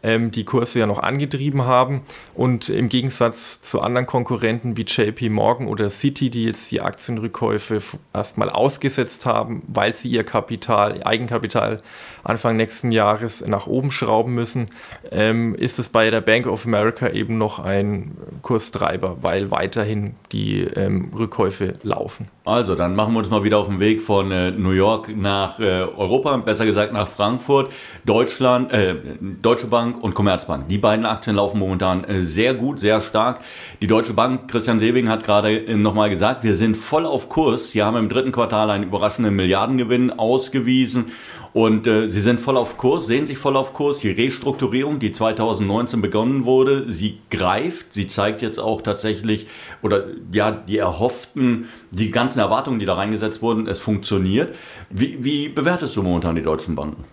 ähm, 0.03 0.31
die 0.31 0.45
Kurse 0.45 0.81
ja 0.81 0.87
noch 0.87 0.99
angetrieben 0.99 1.63
haben. 1.63 2.03
Und 2.35 2.69
im 2.69 2.89
Gegensatz 2.89 3.63
zu 3.63 3.81
anderen 3.81 4.07
Konkurrenten 4.07 4.77
wie 4.77 4.83
JP 4.83 5.31
Morgan 5.31 5.69
oder 5.69 5.89
Citi, 5.91 6.31
die 6.31 6.45
jetzt 6.45 6.71
die 6.71 6.81
Aktienrückkäufe 6.81 7.81
erstmal 8.13 8.51
ausgesetzt 8.51 9.27
haben, 9.27 9.63
weil 9.69 9.93
sie 9.93 10.09
ihr 10.09 10.25
Kapital, 10.25 11.03
Eigenkapital 11.05 11.81
Anfang 12.25 12.57
nächsten 12.57 12.93
Jahres 12.93 13.45
nach 13.47 13.67
oben 13.67 13.91
schrauben 13.91 14.35
müssen, 14.35 14.67
ähm, 15.11 15.55
ist 15.57 15.79
es 15.79 15.89
bei 15.89 16.09
der 16.11 16.21
Bank 16.21 16.47
of 16.47 16.67
America 16.67 17.09
eben 17.09 17.37
noch 17.37 17.59
ein 17.59 18.13
Kurstreiber, 18.43 19.19
weil 19.23 19.51
weiterhin 19.51 20.15
die 20.31 20.61
ähm, 20.61 21.11
Rückkäufe 21.23 21.75
laufen. 21.83 22.29
Also, 22.45 22.75
dann 22.75 22.95
machen 22.95 23.15
wir 23.15 23.21
uns 23.21 23.31
mal 23.31 23.45
wieder 23.45 23.59
auf 23.59 23.69
den 23.69 23.81
Weg 23.81 24.03
von 24.03 24.31
äh, 24.31 24.51
New 24.51 24.73
York 24.73 25.17
nach 25.17 25.61
äh, 25.61 25.63
Europa, 25.63 26.37
besser 26.39 26.67
gesagt 26.67 26.93
nach 26.93 27.09
Frankfurt. 27.09 27.73
Deutschland, 28.05 28.73
äh, 28.73 28.97
Deutsche 29.41 29.69
Bank 29.69 30.03
und 30.03 30.15
Commerzbank. 30.15 30.69
Die 30.69 30.79
beiden 30.79 31.07
Aktien 31.07 31.37
laufen 31.37 31.59
momentan 31.59 32.05
äh, 32.05 32.21
sehr 32.21 32.55
gut, 32.55 32.79
sehr 32.79 33.01
stark. 33.01 33.41
Die 33.81 33.87
Deutsche 33.87 34.13
Bank, 34.13 34.51
Christian 34.51 34.81
Sebing 34.81 35.09
hat 35.09 35.25
gerade 35.25 35.57
äh, 35.57 35.77
nochmal 35.77 36.11
gesagt, 36.11 36.43
wir 36.43 36.55
sind 36.55 36.77
voll 36.77 37.07
auf 37.07 37.29
Kurs. 37.29 37.71
Sie 37.71 37.83
haben 37.83 37.97
im 37.97 38.09
dritten 38.09 38.33
Quartal 38.33 38.71
einen 38.71 38.85
überraschenden 38.85 39.35
Milliardengewinn 39.35 40.11
ausgewiesen 40.11 41.13
und 41.53 41.87
äh, 41.87 42.09
sie 42.09 42.21
sind 42.21 42.41
voll 42.41 42.57
auf 42.57 42.79
Kurs, 42.79 43.07
sehen 43.07 43.27
sich 43.27 43.37
voll 43.37 43.57
auf 43.57 43.75
Kurs. 43.75 43.99
Die 44.01 44.11
Restrukturierung, 44.11 44.99
die 44.99 45.13
2019 45.13 46.01
begonnen 46.01 46.45
wurde, 46.45 46.91
sie 46.91 47.19
greift. 47.31 47.93
Sie 47.93 48.07
zeigt 48.07 48.41
jetzt 48.41 48.59
auch 48.59 48.81
tatsächlich, 48.81 49.47
oder 49.83 50.05
ja, 50.33 50.51
die 50.51 50.79
erhofften, 50.79 51.69
die 51.91 52.11
ganzen 52.11 52.41
Erwartungen, 52.41 52.79
die 52.79 52.87
da 52.87 52.95
reingesetzt 52.95 53.43
wurden, 53.43 53.67
es 53.67 53.81
funktioniert. 53.81 54.55
Wie, 54.89 55.23
wie 55.23 55.49
bewertest 55.49 55.97
du 55.97 56.03
momentan 56.03 56.37
die 56.37 56.43
deutschen 56.43 56.75
Banken? 56.75 57.05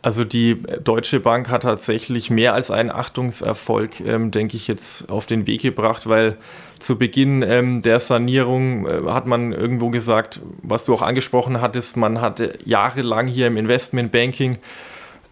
Also 0.00 0.24
die 0.24 0.62
Deutsche 0.84 1.18
Bank 1.18 1.48
hat 1.50 1.64
tatsächlich 1.64 2.30
mehr 2.30 2.54
als 2.54 2.70
einen 2.70 2.90
Achtungserfolg, 2.90 4.00
ähm, 4.00 4.30
denke 4.30 4.56
ich, 4.56 4.68
jetzt 4.68 5.10
auf 5.10 5.26
den 5.26 5.46
Weg 5.46 5.62
gebracht, 5.62 6.08
weil 6.08 6.36
zu 6.78 6.96
Beginn 6.96 7.42
ähm, 7.42 7.82
der 7.82 7.98
Sanierung 7.98 8.86
äh, 8.86 9.02
hat 9.08 9.26
man 9.26 9.52
irgendwo 9.52 9.90
gesagt, 9.90 10.40
was 10.62 10.84
du 10.84 10.94
auch 10.94 11.02
angesprochen 11.02 11.60
hattest, 11.60 11.96
man 11.96 12.20
hatte 12.20 12.58
jahrelang 12.64 13.26
hier 13.26 13.48
im 13.48 13.56
Investmentbanking 13.56 14.58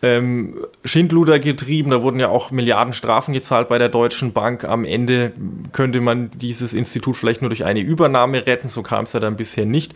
ähm, 0.03 0.57
Schindluder 0.85 1.39
getrieben, 1.39 1.91
da 1.91 2.03
wurden 2.03 2.19
ja 2.21 2.29
auch 2.29 2.51
Milliarden 2.51 2.93
Strafen 2.93 3.33
gezahlt 3.33 3.69
bei 3.69 3.79
der 3.79 3.89
Deutschen 3.89 4.33
Bank. 4.33 4.65
Am 4.65 4.85
Ende 4.85 5.33
könnte 5.73 6.01
man 6.01 6.31
dieses 6.35 6.75
Institut 6.75 7.17
vielleicht 7.17 7.41
nur 7.41 7.49
durch 7.49 7.65
eine 7.65 7.81
Übernahme 7.81 8.47
retten, 8.47 8.69
so 8.69 8.83
kam 8.83 9.05
es 9.05 9.13
ja 9.13 9.21
dann 9.21 9.37
bisher 9.37 9.65
nicht 9.65 9.95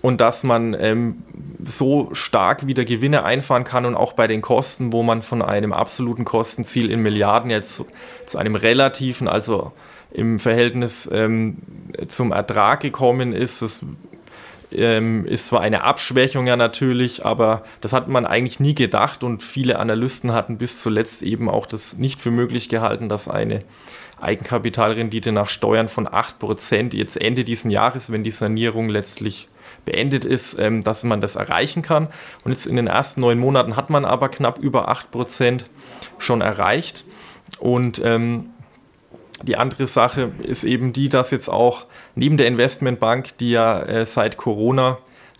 und 0.00 0.20
dass 0.20 0.42
man 0.42 0.74
ähm, 0.78 1.22
so 1.64 2.10
stark 2.12 2.66
wieder 2.66 2.84
Gewinne 2.84 3.24
einfahren 3.24 3.64
kann 3.64 3.84
und 3.84 3.94
auch 3.94 4.14
bei 4.14 4.26
den 4.26 4.42
Kosten, 4.42 4.92
wo 4.92 5.02
man 5.02 5.22
von 5.22 5.42
einem 5.42 5.72
absoluten 5.72 6.24
Kostenziel 6.24 6.90
in 6.90 7.00
Milliarden 7.00 7.50
jetzt 7.50 7.82
zu, 8.26 8.38
einem 8.38 8.54
relativen, 8.54 9.28
also 9.28 9.72
im 10.12 10.38
Verhältnis 10.38 11.08
ähm, 11.12 11.58
zum 12.08 12.32
Ertrag 12.32 12.80
gekommen 12.80 13.32
ist. 13.32 13.62
Das 13.62 13.84
ähm, 14.72 15.26
ist 15.26 15.46
zwar 15.46 15.60
eine 15.60 15.84
Abschwächung 15.84 16.46
ja 16.46 16.56
natürlich, 16.56 17.24
aber 17.24 17.64
das 17.80 17.92
hat 17.92 18.08
man 18.08 18.26
eigentlich 18.26 18.60
nie 18.60 18.74
gedacht 18.74 19.22
und 19.22 19.42
viele 19.42 19.78
Analysten 19.78 20.32
hatten 20.32 20.58
bis 20.58 20.80
zuletzt 20.80 21.22
eben 21.22 21.48
auch 21.48 21.66
das 21.66 21.96
nicht 21.96 22.20
für 22.20 22.30
möglich 22.30 22.68
gehalten, 22.68 23.08
dass 23.08 23.28
eine 23.28 23.62
Eigenkapitalrendite 24.20 25.32
nach 25.32 25.48
Steuern 25.48 25.88
von 25.88 26.06
8% 26.06 26.96
jetzt 26.96 27.20
Ende 27.20 27.44
dieses 27.44 27.70
Jahres, 27.70 28.12
wenn 28.12 28.22
die 28.22 28.30
Sanierung 28.30 28.88
letztlich 28.88 29.48
beendet 29.84 30.24
ist, 30.24 30.58
ähm, 30.58 30.84
dass 30.84 31.04
man 31.04 31.20
das 31.20 31.36
erreichen 31.36 31.82
kann. 31.82 32.08
Und 32.44 32.52
jetzt 32.52 32.66
in 32.66 32.76
den 32.76 32.86
ersten 32.86 33.20
neun 33.20 33.38
Monaten 33.38 33.76
hat 33.76 33.90
man 33.90 34.04
aber 34.04 34.28
knapp 34.28 34.58
über 34.58 34.90
8% 34.90 35.64
schon 36.18 36.40
erreicht. 36.40 37.04
Und 37.58 38.00
ähm, 38.04 38.50
die 39.42 39.56
andere 39.56 39.86
Sache 39.86 40.30
ist 40.42 40.64
eben 40.64 40.92
die, 40.92 41.08
dass 41.08 41.30
jetzt 41.30 41.48
auch 41.48 41.86
neben 42.14 42.36
der 42.36 42.46
Investmentbank, 42.46 43.36
die 43.38 43.50
ja 43.50 43.82
äh, 43.82 44.06
seit 44.06 44.36
Corona 44.36 44.98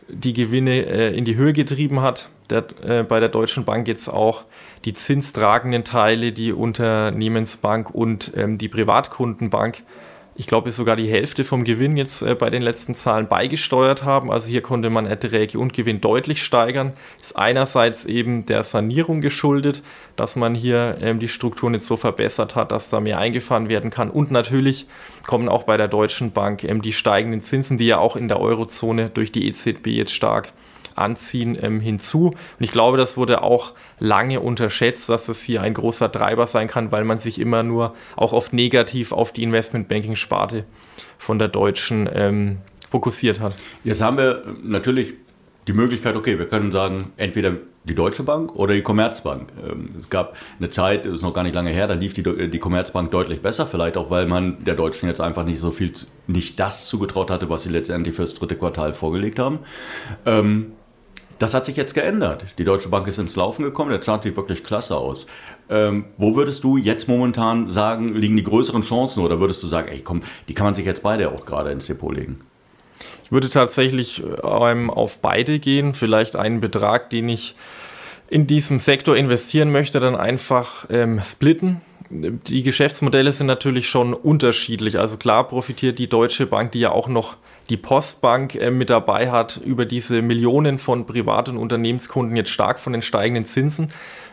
die 0.08 0.32
Gewinne 0.32 0.86
äh, 0.86 1.16
in 1.16 1.24
die 1.24 1.36
Höhe 1.36 1.52
getrieben 1.52 2.00
hat, 2.00 2.28
der, 2.50 2.64
äh, 2.84 3.02
bei 3.04 3.20
der 3.20 3.28
Deutschen 3.28 3.64
Bank 3.64 3.88
jetzt 3.88 4.08
auch 4.08 4.44
die 4.84 4.92
zinstragenden 4.92 5.84
Teile, 5.84 6.32
die 6.32 6.52
Unternehmensbank 6.52 7.94
und 7.94 8.32
ähm, 8.36 8.58
die 8.58 8.68
Privatkundenbank 8.68 9.82
ich 10.34 10.46
glaube, 10.46 10.72
sogar 10.72 10.96
die 10.96 11.10
Hälfte 11.10 11.44
vom 11.44 11.62
Gewinn 11.62 11.96
jetzt 11.96 12.22
äh, 12.22 12.34
bei 12.34 12.48
den 12.48 12.62
letzten 12.62 12.94
Zahlen 12.94 13.28
beigesteuert 13.28 14.02
haben. 14.02 14.30
Also 14.30 14.48
hier 14.48 14.62
konnte 14.62 14.88
man 14.88 15.04
Erträge 15.04 15.58
und 15.58 15.74
Gewinn 15.74 16.00
deutlich 16.00 16.42
steigern. 16.42 16.94
Ist 17.20 17.36
einerseits 17.36 18.06
eben 18.06 18.46
der 18.46 18.62
Sanierung 18.62 19.20
geschuldet, 19.20 19.82
dass 20.16 20.34
man 20.34 20.54
hier 20.54 20.96
ähm, 21.02 21.18
die 21.18 21.28
Strukturen 21.28 21.74
jetzt 21.74 21.86
so 21.86 21.96
verbessert 21.96 22.56
hat, 22.56 22.72
dass 22.72 22.88
da 22.88 23.00
mehr 23.00 23.18
eingefahren 23.18 23.68
werden 23.68 23.90
kann. 23.90 24.10
Und 24.10 24.30
natürlich 24.30 24.86
kommen 25.26 25.48
auch 25.48 25.64
bei 25.64 25.76
der 25.76 25.88
Deutschen 25.88 26.32
Bank 26.32 26.64
ähm, 26.64 26.80
die 26.80 26.94
steigenden 26.94 27.42
Zinsen, 27.42 27.76
die 27.76 27.86
ja 27.86 27.98
auch 27.98 28.16
in 28.16 28.28
der 28.28 28.40
Eurozone 28.40 29.10
durch 29.10 29.32
die 29.32 29.46
EZB 29.46 29.88
jetzt 29.88 30.14
stark 30.14 30.52
anziehen 31.02 31.58
ähm, 31.60 31.80
hinzu. 31.80 32.28
Und 32.28 32.36
ich 32.60 32.72
glaube, 32.72 32.96
das 32.96 33.16
wurde 33.16 33.42
auch 33.42 33.72
lange 33.98 34.40
unterschätzt, 34.40 35.08
dass 35.08 35.26
das 35.26 35.42
hier 35.42 35.62
ein 35.62 35.74
großer 35.74 36.10
Treiber 36.10 36.46
sein 36.46 36.68
kann, 36.68 36.92
weil 36.92 37.04
man 37.04 37.18
sich 37.18 37.40
immer 37.40 37.62
nur 37.62 37.94
auch 38.16 38.32
oft 38.32 38.52
negativ 38.52 39.12
auf 39.12 39.32
die 39.32 39.42
Investmentbanking-Sparte 39.42 40.64
von 41.18 41.38
der 41.38 41.48
Deutschen 41.48 42.08
ähm, 42.12 42.58
fokussiert 42.90 43.40
hat. 43.40 43.54
Jetzt 43.84 44.02
haben 44.02 44.16
wir 44.16 44.42
natürlich 44.62 45.14
die 45.68 45.72
Möglichkeit, 45.72 46.16
okay, 46.16 46.38
wir 46.38 46.46
können 46.46 46.72
sagen, 46.72 47.12
entweder 47.16 47.52
die 47.84 47.94
Deutsche 47.94 48.22
Bank 48.22 48.54
oder 48.54 48.74
die 48.74 48.82
Commerzbank. 48.82 49.48
Ähm, 49.62 49.90
es 49.98 50.08
gab 50.08 50.36
eine 50.58 50.68
Zeit, 50.68 51.04
das 51.04 51.14
ist 51.14 51.22
noch 51.22 51.34
gar 51.34 51.42
nicht 51.42 51.54
lange 51.54 51.70
her, 51.70 51.86
da 51.86 51.94
lief 51.94 52.14
die, 52.14 52.22
die 52.22 52.58
Commerzbank 52.58 53.10
deutlich 53.10 53.42
besser, 53.42 53.66
vielleicht 53.66 53.96
auch, 53.96 54.10
weil 54.10 54.26
man 54.26 54.64
der 54.64 54.74
Deutschen 54.74 55.08
jetzt 55.08 55.20
einfach 55.20 55.44
nicht 55.44 55.58
so 55.58 55.70
viel, 55.70 55.92
nicht 56.26 56.60
das 56.60 56.86
zugetraut 56.86 57.30
hatte, 57.30 57.48
was 57.48 57.64
sie 57.64 57.70
letztendlich 57.70 58.14
fürs 58.14 58.34
dritte 58.34 58.56
Quartal 58.56 58.92
vorgelegt 58.92 59.38
haben. 59.38 59.60
Das 61.38 61.54
hat 61.54 61.66
sich 61.66 61.76
jetzt 61.76 61.94
geändert. 61.94 62.44
Die 62.58 62.64
Deutsche 62.64 62.88
Bank 62.88 63.06
ist 63.06 63.18
ins 63.18 63.36
Laufen 63.36 63.62
gekommen, 63.64 63.90
der 63.90 64.00
Chart 64.00 64.22
sieht 64.22 64.36
wirklich 64.36 64.62
klasse 64.62 64.96
aus. 64.96 65.26
Ähm, 65.68 66.06
wo 66.16 66.36
würdest 66.36 66.64
du 66.64 66.76
jetzt 66.76 67.08
momentan 67.08 67.68
sagen, 67.68 68.14
liegen 68.14 68.36
die 68.36 68.44
größeren 68.44 68.82
Chancen 68.82 69.24
oder 69.24 69.40
würdest 69.40 69.62
du 69.62 69.66
sagen, 69.66 69.88
ey 69.88 70.00
komm, 70.00 70.22
die 70.48 70.54
kann 70.54 70.66
man 70.66 70.74
sich 70.74 70.84
jetzt 70.84 71.02
beide 71.02 71.30
auch 71.30 71.46
gerade 71.46 71.70
ins 71.70 71.86
Depot 71.86 72.14
legen? 72.14 72.40
Ich 73.24 73.32
würde 73.32 73.48
tatsächlich 73.48 74.22
ähm, 74.44 74.90
auf 74.90 75.18
beide 75.18 75.58
gehen, 75.58 75.94
vielleicht 75.94 76.36
einen 76.36 76.60
Betrag, 76.60 77.10
den 77.10 77.28
ich 77.28 77.54
in 78.28 78.46
diesem 78.46 78.78
Sektor 78.78 79.16
investieren 79.16 79.72
möchte, 79.72 80.00
dann 80.00 80.16
einfach 80.16 80.86
ähm, 80.90 81.20
splitten. 81.22 81.80
Die 82.10 82.62
Geschäftsmodelle 82.62 83.32
sind 83.32 83.46
natürlich 83.46 83.88
schon 83.88 84.12
unterschiedlich. 84.14 84.98
Also 84.98 85.16
klar 85.16 85.48
profitiert 85.48 85.98
die 85.98 86.08
Deutsche 86.08 86.46
Bank, 86.46 86.72
die 86.72 86.80
ja 86.80 86.92
auch 86.92 87.08
noch 87.08 87.36
die 87.72 87.78
Postbank 87.78 88.54
äh, 88.54 88.70
mit 88.70 88.90
dabei 88.90 89.30
hat, 89.30 89.56
über 89.64 89.86
diese 89.86 90.20
Millionen 90.20 90.78
von 90.78 91.06
Privat- 91.06 91.48
und 91.48 91.56
Unternehmenskunden 91.56 92.36
jetzt 92.36 92.50
stark 92.50 92.78
von 92.78 92.92
den 92.92 93.00
steigenden 93.00 93.44
Zinsen. 93.44 93.90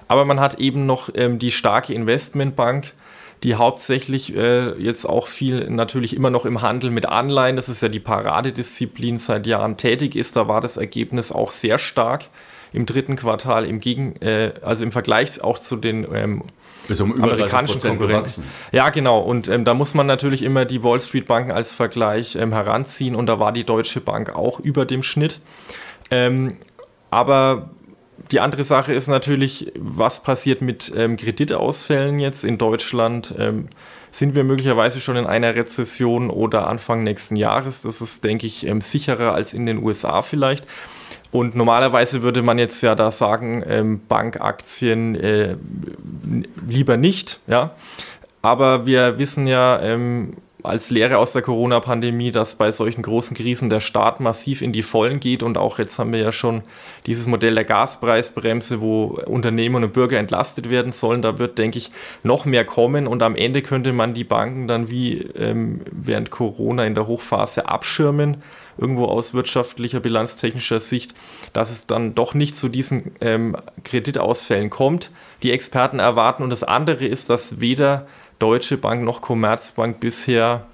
Aber 0.09 0.25
man 0.25 0.41
hat 0.41 0.55
eben 0.55 0.85
noch 0.85 1.09
ähm, 1.15 1.39
die 1.39 1.51
starke 1.51 1.93
Investmentbank, 1.93 2.93
die 3.43 3.55
hauptsächlich 3.55 4.35
äh, 4.35 4.71
jetzt 4.77 5.05
auch 5.05 5.27
viel 5.27 5.69
natürlich 5.69 6.15
immer 6.15 6.29
noch 6.29 6.43
im 6.43 6.61
Handel 6.61 6.91
mit 6.91 7.05
Anleihen, 7.05 7.55
das 7.55 7.69
ist 7.69 7.81
ja 7.81 7.87
die 7.87 8.01
Paradedisziplin 8.01 9.15
seit 9.15 9.47
Jahren 9.47 9.77
tätig 9.77 10.17
ist. 10.17 10.35
Da 10.35 10.49
war 10.49 10.59
das 10.59 10.75
Ergebnis 10.75 11.31
auch 11.31 11.51
sehr 11.51 11.77
stark 11.77 12.25
im 12.73 12.85
dritten 12.85 13.15
Quartal, 13.15 13.65
im 13.65 13.79
Gegen, 13.79 14.17
äh, 14.21 14.51
also 14.61 14.83
im 14.83 14.91
Vergleich 14.91 15.41
auch 15.41 15.59
zu 15.59 15.77
den 15.77 16.05
ähm, 16.13 16.43
amerikanischen 16.89 17.81
Konkurrenten. 17.81 18.43
Ja, 18.71 18.89
genau. 18.89 19.19
Und 19.19 19.47
ähm, 19.47 19.65
da 19.65 19.73
muss 19.73 19.93
man 19.93 20.07
natürlich 20.07 20.41
immer 20.41 20.65
die 20.65 20.83
Wall 20.83 20.99
Street 20.99 21.27
Banken 21.27 21.51
als 21.51 21.73
Vergleich 21.73 22.35
ähm, 22.35 22.53
heranziehen. 22.53 23.15
Und 23.15 23.27
da 23.27 23.39
war 23.39 23.51
die 23.51 23.63
Deutsche 23.63 24.01
Bank 24.01 24.35
auch 24.35 24.59
über 24.59 24.85
dem 24.85 25.03
Schnitt. 25.03 25.39
Ähm, 26.11 26.57
aber 27.11 27.69
die 28.31 28.39
andere 28.39 28.63
Sache 28.63 28.93
ist 28.93 29.07
natürlich, 29.07 29.71
was 29.77 30.23
passiert 30.23 30.61
mit 30.61 30.91
ähm, 30.95 31.17
Kreditausfällen 31.17 32.19
jetzt 32.19 32.43
in 32.43 32.57
Deutschland? 32.57 33.33
Ähm, 33.37 33.69
sind 34.11 34.35
wir 34.35 34.43
möglicherweise 34.43 34.99
schon 34.99 35.17
in 35.17 35.27
einer 35.27 35.55
Rezession 35.55 36.29
oder 36.29 36.67
Anfang 36.67 37.03
nächsten 37.03 37.35
Jahres? 37.35 37.83
Das 37.83 38.01
ist, 38.01 38.23
denke 38.23 38.47
ich, 38.47 38.65
ähm, 38.65 38.81
sicherer 38.81 39.33
als 39.33 39.53
in 39.53 39.65
den 39.65 39.83
USA 39.83 40.21
vielleicht. 40.21 40.65
Und 41.31 41.55
normalerweise 41.55 42.23
würde 42.23 42.41
man 42.41 42.57
jetzt 42.57 42.81
ja 42.81 42.95
da 42.95 43.11
sagen, 43.11 43.63
ähm, 43.67 44.01
Bankaktien 44.07 45.15
äh, 45.15 45.55
lieber 46.67 46.97
nicht, 46.97 47.39
ja. 47.47 47.71
Aber 48.41 48.85
wir 48.85 49.19
wissen 49.19 49.47
ja, 49.47 49.79
ähm, 49.81 50.37
als 50.61 50.89
Lehre 50.89 51.17
aus 51.17 51.31
der 51.31 51.41
Corona-Pandemie, 51.41 52.31
dass 52.31 52.55
bei 52.55 52.71
solchen 52.71 53.01
großen 53.01 53.35
Krisen 53.35 53.69
der 53.69 53.79
Staat 53.79 54.19
massiv 54.19 54.61
in 54.61 54.73
die 54.73 54.81
Vollen 54.81 55.19
geht 55.19 55.41
und 55.41 55.57
auch 55.57 55.79
jetzt 55.79 55.97
haben 55.97 56.11
wir 56.11 56.19
ja 56.19 56.31
schon 56.33 56.63
dieses 57.05 57.27
Modell 57.27 57.55
der 57.55 57.63
Gaspreisbremse, 57.63 58.81
wo 58.81 59.19
Unternehmen 59.25 59.83
und 59.83 59.93
Bürger 59.93 60.19
entlastet 60.19 60.69
werden 60.69 60.91
sollen. 60.91 61.21
Da 61.21 61.39
wird, 61.39 61.57
denke 61.57 61.77
ich, 61.77 61.91
noch 62.23 62.43
mehr 62.43 62.65
kommen 62.65 63.07
und 63.07 63.23
am 63.23 63.35
Ende 63.35 63.61
könnte 63.61 63.93
man 63.93 64.13
die 64.13 64.25
Banken 64.25 64.67
dann 64.67 64.89
wie 64.89 65.19
ähm, 65.35 65.81
während 65.91 66.29
Corona 66.29 66.83
in 66.83 66.95
der 66.95 67.07
Hochphase 67.07 67.69
abschirmen, 67.69 68.43
irgendwo 68.77 69.05
aus 69.05 69.33
wirtschaftlicher, 69.33 70.01
bilanztechnischer 70.01 70.79
Sicht, 70.79 71.13
dass 71.53 71.71
es 71.71 71.87
dann 71.87 72.15
doch 72.15 72.33
nicht 72.33 72.57
zu 72.57 72.67
diesen 72.67 73.11
ähm, 73.21 73.55
Kreditausfällen 73.83 74.69
kommt, 74.69 75.11
die 75.43 75.51
Experten 75.51 75.99
erwarten. 75.99 76.43
Und 76.43 76.49
das 76.49 76.63
andere 76.63 77.05
ist, 77.05 77.29
dass 77.29 77.59
weder 77.61 78.07
Deutsche 78.39 78.77
Bank 78.77 79.03
noch 79.03 79.21
Commerzbank 79.21 79.99
bisher 79.99 80.65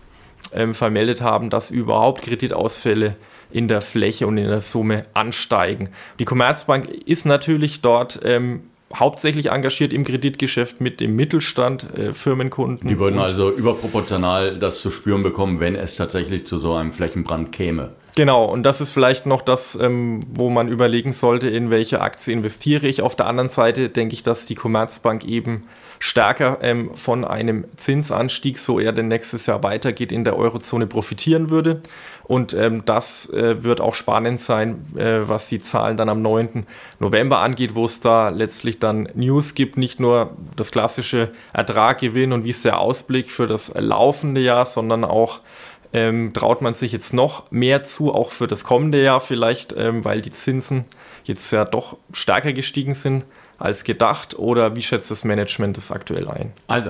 ähm, 0.54 0.74
vermeldet 0.74 1.22
haben, 1.22 1.50
dass 1.50 1.72
überhaupt 1.72 2.22
Kreditausfälle 2.22 3.16
in 3.52 3.68
der 3.68 3.82
Fläche 3.82 4.28
und 4.28 4.38
in 4.38 4.48
der 4.48 4.62
Summe 4.62 5.06
ansteigen. 5.14 5.90
Die 6.20 6.26
Commerzbank 6.26 6.88
ist 6.88 7.26
natürlich 7.26 7.82
dort 7.82 8.20
ähm, 8.24 8.62
hauptsächlich 8.94 9.52
engagiert 9.52 9.94
im 9.94 10.04
Kreditgeschäft 10.04 10.82
mit 10.82 11.00
dem 11.00 11.16
Mittelstand, 11.16 11.88
äh, 11.98 12.14
Firmenkunden. 12.14 12.88
Die 12.88 13.00
würden 13.00 13.20
also 13.20 13.52
überproportional 13.52 14.58
das 14.58 14.80
zu 14.82 14.92
spüren 14.92 15.24
bekommen, 15.24 15.60
wenn 15.60 15.76
es 15.76 15.96
tatsächlich 15.96 16.46
zu 16.46 16.58
so 16.58 16.74
einem 16.74 16.94
Flächenbrand 16.94 17.52
käme. 17.52 17.94
Genau, 18.16 18.46
und 18.46 18.64
das 18.64 18.80
ist 18.80 18.94
vielleicht 18.94 19.26
noch 19.26 19.42
das, 19.42 19.76
ähm, 19.76 20.22
wo 20.30 20.50
man 20.50 20.70
überlegen 20.70 21.12
sollte, 21.12 21.50
in 21.50 21.70
welche 21.70 22.00
Aktie 22.00 22.34
investiere 22.34 22.88
ich. 22.88 23.02
Auf 23.02 23.18
der 23.18 23.28
anderen 23.28 23.50
Seite 23.50 23.90
denke 23.90 24.14
ich, 24.14 24.24
dass 24.24 24.46
die 24.46 24.56
Commerzbank 24.56 25.26
eben 25.26 25.68
stärker 26.00 26.60
ähm, 26.62 26.92
von 26.96 27.26
einem 27.26 27.66
Zinsanstieg, 27.76 28.58
so 28.58 28.80
er 28.80 28.94
denn 28.94 29.10
nächstes 29.10 29.48
Jahr 29.48 29.64
weitergeht, 29.64 30.14
in 30.14 30.24
der 30.24 30.38
Eurozone 30.38 30.88
profitieren 30.88 31.50
würde. 31.50 31.82
Und 32.24 32.54
ähm, 32.54 32.84
das 32.86 33.30
äh, 33.32 33.64
wird 33.64 33.82
auch 33.82 33.94
spannend 33.94 34.40
sein, 34.40 34.86
äh, 34.96 35.28
was 35.28 35.50
die 35.50 35.60
Zahlen 35.60 35.98
dann 35.98 36.08
am 36.08 36.22
9. 36.22 36.66
November 37.00 37.40
angeht, 37.40 37.76
wo 37.76 37.86
es 37.86 38.00
da 38.00 38.30
letztlich 38.30 38.80
dann 38.80 39.10
News 39.14 39.56
gibt, 39.56 39.78
nicht 39.78 40.00
nur 40.00 40.32
das 40.56 40.72
klassische 40.72 41.32
Ertraggewinn 41.54 42.32
und 42.32 42.46
wie 42.46 42.50
ist 42.50 42.66
der 42.66 42.80
Ausblick 42.80 43.30
für 43.30 43.46
das 43.46 43.74
laufende 43.76 44.42
Jahr, 44.42 44.66
sondern 44.66 45.04
auch 45.04 45.42
ähm, 45.96 46.34
traut 46.34 46.62
man 46.62 46.74
sich 46.74 46.92
jetzt 46.92 47.14
noch 47.14 47.50
mehr 47.52 47.86
zu, 47.86 48.14
auch 48.14 48.30
für 48.30 48.48
das 48.48 48.66
kommende 48.66 49.02
Jahr 49.02 49.22
vielleicht, 49.22 49.74
ähm, 49.78 50.04
weil 50.04 50.22
die 50.22 50.32
Zinsen 50.32 50.84
jetzt 51.24 51.50
ja 51.52 51.64
doch 51.64 51.96
stärker 52.12 52.52
gestiegen 52.52 52.94
sind 52.94 53.24
als 53.58 53.86
gedacht 53.86 54.38
oder 54.38 54.76
wie 54.76 54.84
schätzt 54.84 55.10
das 55.10 55.24
Management 55.24 55.78
das 55.78 55.94
aktuell 55.94 56.28
ein? 56.28 56.52
Also, 56.68 56.90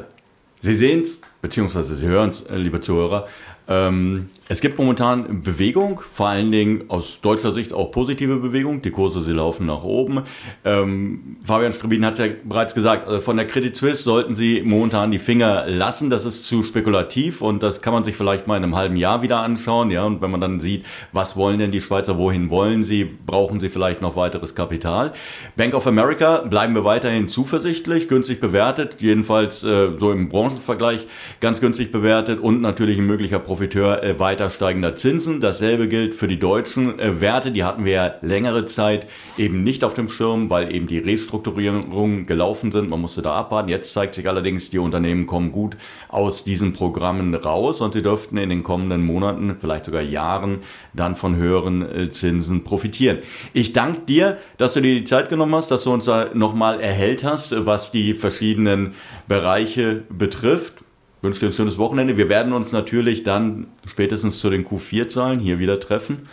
Sie 0.60 0.74
sehen 0.74 1.02
es, 1.02 1.22
beziehungsweise 1.44 1.94
Sie 1.94 2.08
hören 2.08 2.30
es, 2.30 2.42
äh, 2.42 2.56
liebe 2.56 2.82
Zuhörer, 2.82 3.28
ähm, 3.68 4.28
es 4.48 4.62
gibt 4.62 4.78
momentan 4.78 5.42
Bewegung, 5.42 6.02
vor 6.14 6.28
allen 6.28 6.52
Dingen 6.52 6.84
aus 6.90 7.20
deutscher 7.20 7.52
Sicht 7.52 7.74
auch 7.74 7.90
positive 7.90 8.38
Bewegung. 8.38 8.84
Die 8.84 8.92
Kurse, 8.92 9.20
sie 9.20 9.32
laufen 9.32 9.66
nach 9.66 9.84
oben. 9.84 10.22
Ähm, 10.64 11.38
Fabian 11.44 11.74
Strebin 11.74 12.06
hat 12.06 12.14
es 12.14 12.20
ja 12.20 12.28
bereits 12.44 12.76
gesagt, 12.76 13.08
also 13.08 13.22
von 13.22 13.38
der 13.38 13.48
Credit 13.48 13.76
Suisse 13.76 14.04
sollten 14.04 14.36
Sie 14.36 14.62
momentan 14.64 15.10
die 15.10 15.18
Finger 15.18 15.66
lassen. 15.68 16.12
Das 16.12 16.26
ist 16.26 16.46
zu 16.46 16.62
spekulativ 16.62 17.42
und 17.42 17.64
das 17.64 17.82
kann 17.82 17.94
man 17.94 18.04
sich 18.04 18.16
vielleicht 18.16 18.46
mal 18.46 18.58
in 18.58 18.64
einem 18.64 18.76
halben 18.76 18.98
Jahr 18.98 19.24
wieder 19.24 19.40
anschauen. 19.40 19.90
Ja, 19.90 20.04
und 20.04 20.22
wenn 20.22 20.30
man 20.30 20.42
dann 20.42 20.60
sieht, 20.60 20.86
was 21.12 21.36
wollen 21.36 21.58
denn 21.58 21.72
die 21.72 21.82
Schweizer, 21.82 22.20
wohin 22.20 22.52
wollen 22.52 22.84
sie, 22.84 23.04
brauchen 23.04 23.60
sie 23.60 23.70
vielleicht 23.70 24.02
noch 24.04 24.16
weiteres 24.16 24.54
Kapital. 24.54 25.14
Bank 25.56 25.74
of 25.74 25.88
America 25.88 26.42
bleiben 26.42 26.76
wir 26.76 26.86
weiterhin 26.86 27.28
zuversichtlich, 27.28 28.08
günstig 28.08 28.40
bewertet, 28.40 28.98
jedenfalls 29.00 29.64
äh, 29.64 29.90
so 29.98 30.12
im 30.12 30.30
Branchenvergleich 30.30 31.08
ganz 31.40 31.62
günstig 31.62 31.92
bewertet 31.92 32.40
und 32.40 32.62
natürlich 32.62 33.00
ein 33.00 33.08
möglicher 33.08 33.40
Profiteur 33.56 34.04
äh, 34.04 34.20
weiter 34.20 34.50
steigender 34.50 34.96
Zinsen. 34.96 35.40
Dasselbe 35.40 35.88
gilt 35.88 36.14
für 36.14 36.28
die 36.28 36.38
deutschen 36.38 37.00
äh, 37.00 37.22
Werte. 37.22 37.54
Die 37.54 37.64
hatten 37.64 37.86
wir 37.86 37.94
ja 37.94 38.16
längere 38.22 38.66
Zeit 38.66 39.08
eben 39.38 39.64
nicht 39.64 39.86
auf 39.86 39.94
dem 39.94 40.10
Schirm, 40.10 40.50
weil 40.50 40.76
eben 40.76 40.88
die 40.88 40.98
Restrukturierungen 40.98 42.26
gelaufen 42.26 42.74
sind. 42.74 42.90
Man 42.90 43.00
musste 43.00 43.22
da 43.22 43.34
abwarten. 43.34 43.70
Jetzt 43.70 43.94
zeigt 43.94 44.16
sich 44.16 44.28
allerdings, 44.28 44.72
die 44.72 44.80
Unternehmen 44.80 45.26
kommen 45.26 45.54
gut 45.54 45.78
aus 46.10 46.44
diesen 46.44 46.74
Programmen 46.74 47.34
raus 47.34 47.80
und 47.80 47.94
sie 47.94 48.04
dürften 48.04 48.36
in 48.36 48.50
den 48.50 48.62
kommenden 48.62 49.06
Monaten, 49.06 49.56
vielleicht 49.58 49.86
sogar 49.86 50.02
Jahren, 50.02 50.60
dann 50.92 51.16
von 51.16 51.38
höheren 51.38 51.82
äh, 51.82 52.10
Zinsen 52.10 52.66
profitieren. 52.66 53.20
Ich 53.54 53.72
danke 53.72 54.02
dir, 54.02 54.38
dass 54.58 54.74
du 54.74 54.82
dir 54.82 54.96
die 54.96 55.06
Zeit 55.06 55.30
genommen 55.30 55.56
hast, 55.56 55.72
dass 55.72 55.86
du 55.86 55.94
uns 55.94 56.04
da 56.04 56.28
nochmal 56.34 56.82
erhellt 56.82 57.24
hast, 57.24 57.66
was 57.66 57.92
die 57.92 58.16
verschiedenen 58.16 58.96
Bereiche 59.30 60.04
betrifft 60.10 60.85
wünsche 61.26 61.42
dir 61.42 61.48
ein 61.48 61.54
schönes 61.54 61.78
Wochenende. 61.78 62.16
Wir 62.16 62.30
werden 62.30 62.54
uns 62.54 62.72
natürlich 62.72 63.24
dann 63.24 63.68
spätestens 63.86 64.40
zu 64.40 64.50
den 64.50 64.66
Q4-Zahlen 64.66 65.40
hier 65.40 65.60
wieder 65.60 65.80
treffen. 65.80 66.28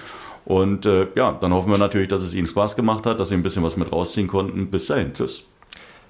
Und 0.45 0.87
äh, 0.87 1.09
ja, 1.17 1.33
dann 1.33 1.53
hoffen 1.53 1.71
wir 1.71 1.79
natürlich, 1.79 2.09
dass 2.09 2.23
es 2.23 2.35
Ihnen 2.35 2.47
Spaß 2.47 2.77
gemacht 2.77 3.07
hat, 3.07 3.19
dass 3.19 3.31
Sie 3.31 3.35
ein 3.35 3.43
bisschen 3.43 3.63
was 3.63 3.77
mit 3.77 3.91
rausziehen 3.91 4.29
konnten. 4.29 4.71
Bis 4.71 4.87
dahin. 4.87 5.15
Tschüss. 5.15 5.45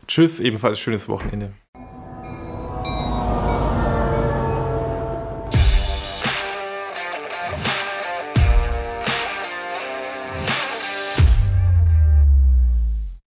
Tschüss, 0.07 0.41
ebenfalls 0.41 0.81
schönes 0.81 1.09
Wochenende. 1.09 1.53